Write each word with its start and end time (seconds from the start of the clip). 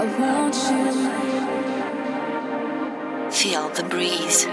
I 0.00 0.04
want 0.04 0.54
you. 0.54 0.92
Feel 3.32 3.68
the 3.70 3.82
breeze. 3.82 4.46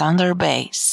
Alexander 0.00 0.34
Bass. 0.34 0.89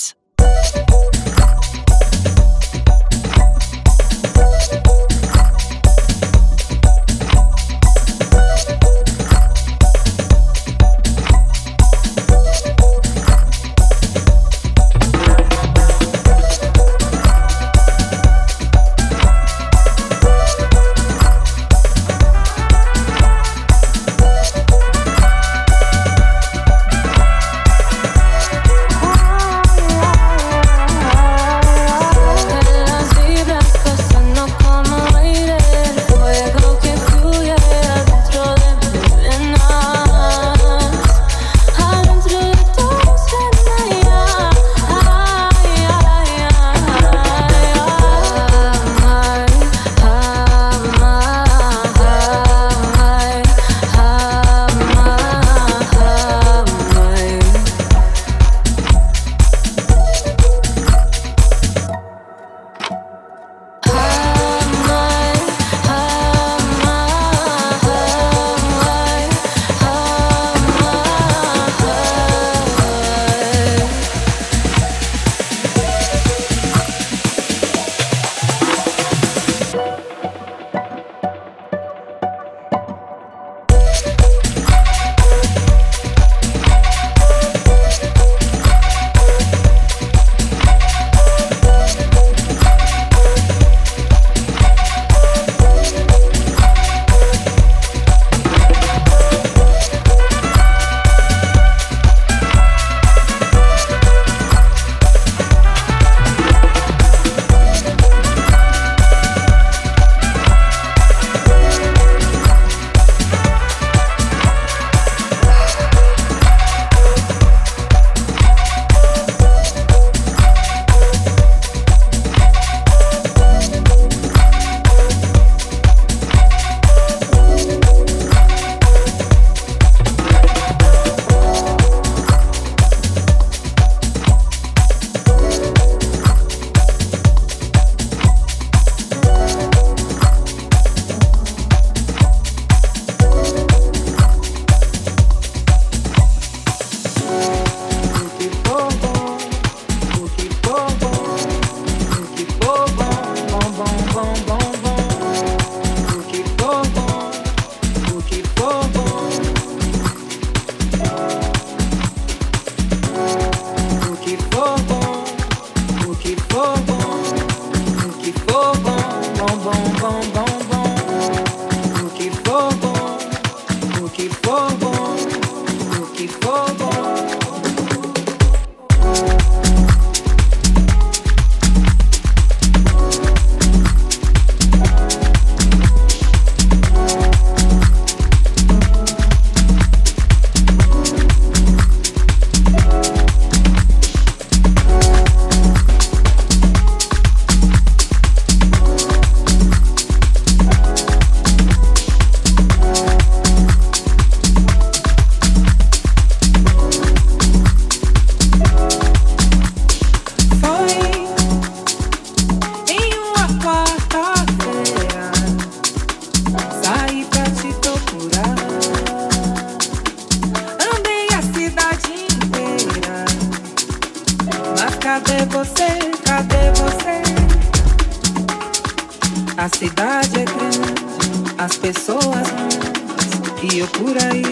por 233.93 234.15
aí 234.17 234.43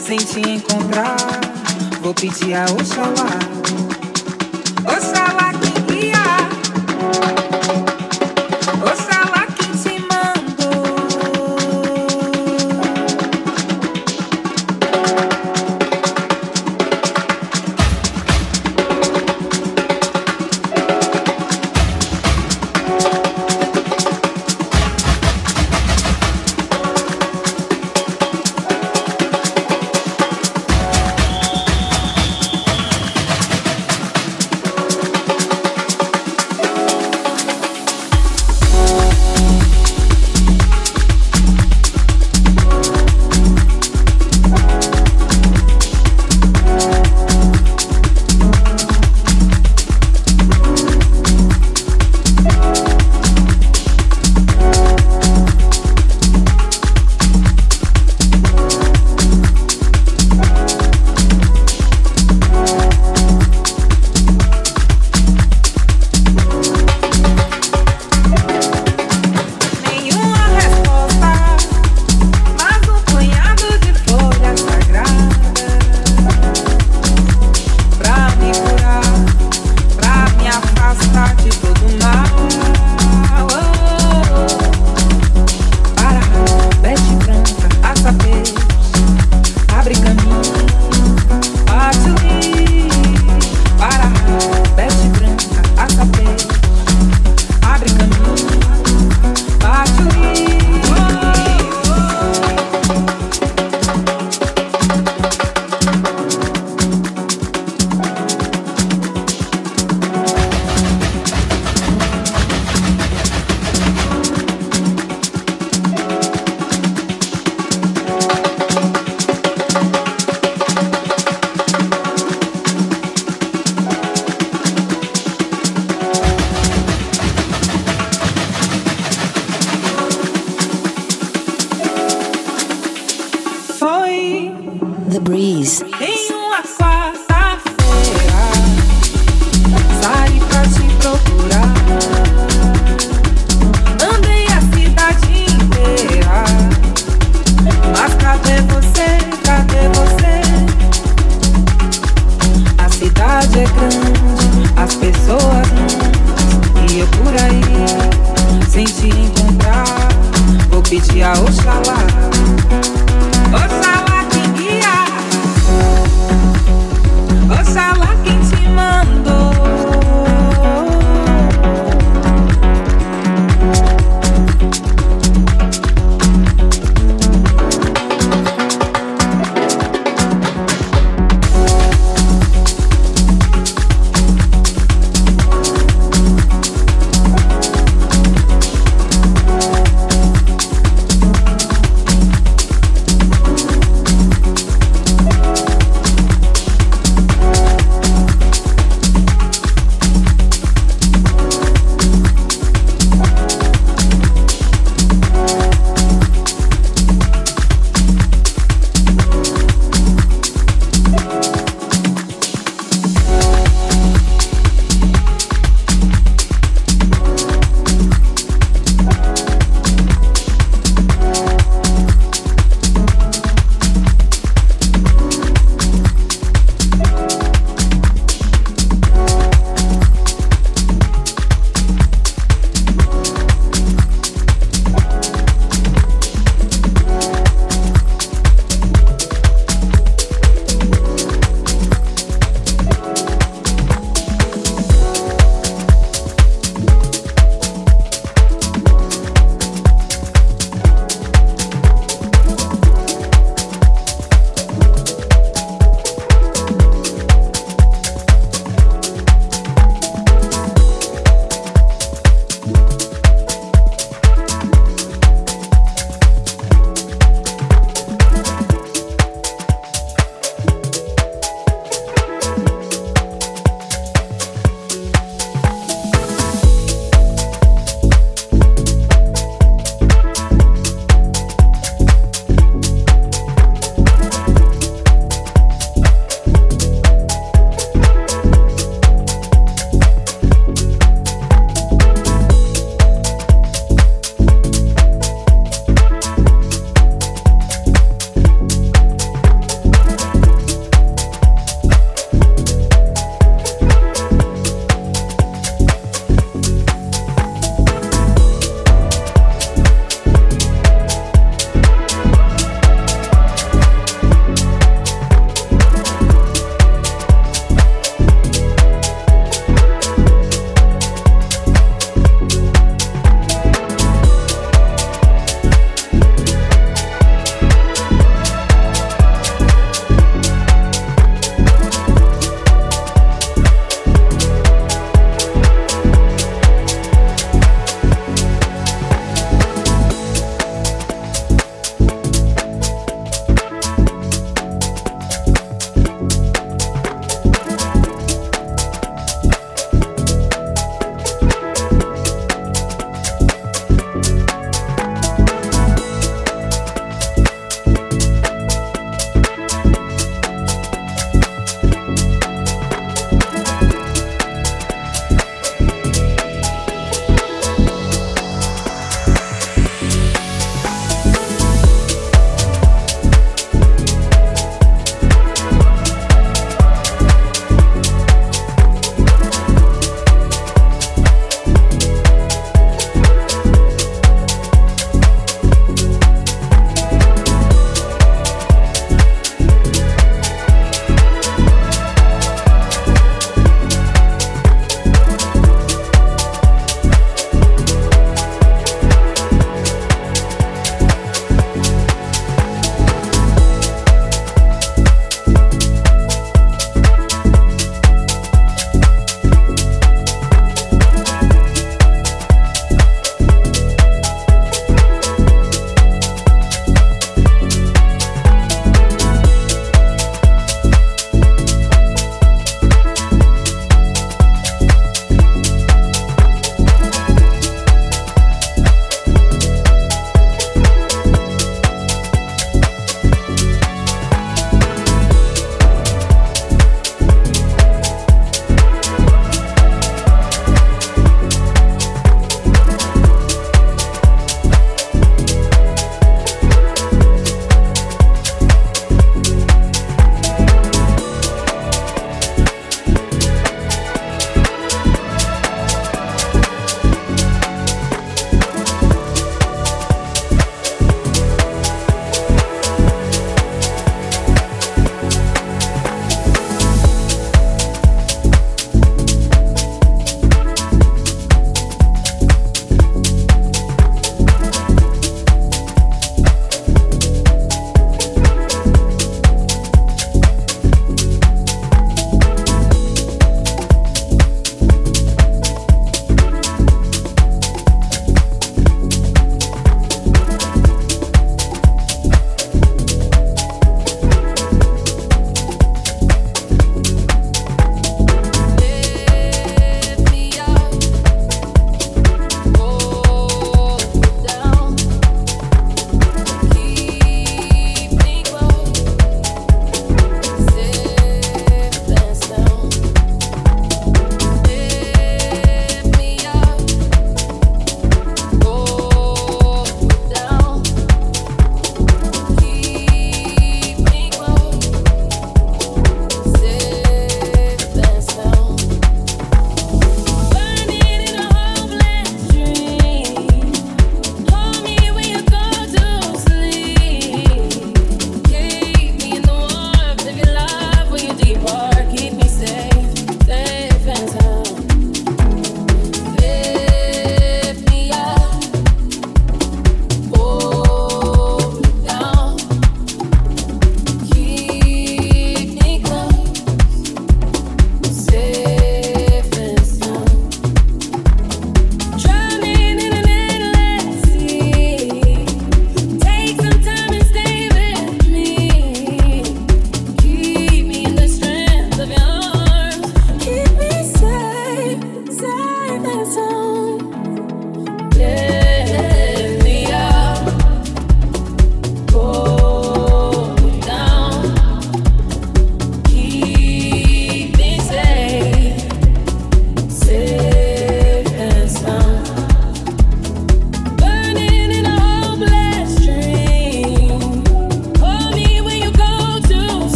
sem 0.00 0.18
te 0.18 0.40
encontrar. 0.40 1.16
Vou 2.00 2.14
pedir 2.14 2.54
a 2.54 2.64
Oxalá 2.64 3.57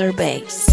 Alexander 0.00 0.12
Bass. 0.16 0.69